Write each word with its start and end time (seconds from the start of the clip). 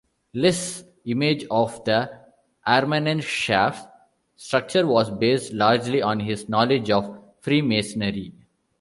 List's 0.33 0.83
image 1.05 1.45
of 1.51 1.85
the 1.85 2.11
Armanenschaft's 2.65 3.85
structure 4.35 4.87
was 4.87 5.11
based 5.11 5.53
largely 5.53 6.01
on 6.01 6.21
his 6.21 6.49
knowledge 6.49 6.89
of 6.89 7.19
Freemasonry. 7.41 8.33